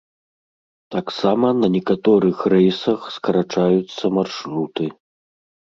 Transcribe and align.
Таксама 0.95 1.51
на 1.61 1.67
некаторых 1.75 2.37
рэйсах 2.55 2.99
скарачаюцца 3.19 4.05
маршруты. 4.21 4.85